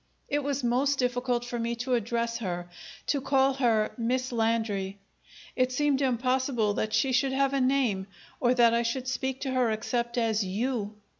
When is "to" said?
1.75-1.93, 3.05-3.21, 9.41-9.51